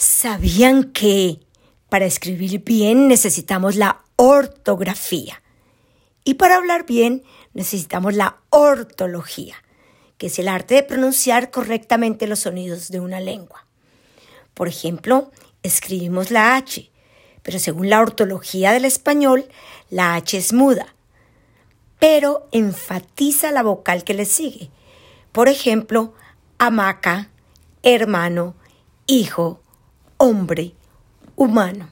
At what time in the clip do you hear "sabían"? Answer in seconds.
0.00-0.92